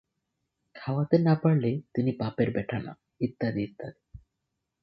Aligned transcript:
খাওয়াতে 0.75 1.15
না-পারলে 1.17 1.71
তিনি 1.93 2.11
বাপের 2.19 2.49
ব্যাটা 2.51 2.77
না-ইত্যাদি 2.79 3.61
ইত্যাদি। 3.63 4.01